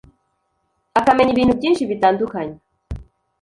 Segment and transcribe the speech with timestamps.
[0.99, 2.55] akamenya ibintu byinshi bitandukanye